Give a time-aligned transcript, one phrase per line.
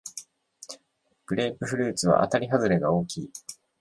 [1.27, 3.29] グレープフルーツはあたりはずれが大きい